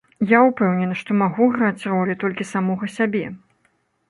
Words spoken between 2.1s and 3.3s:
толькі самога сябе.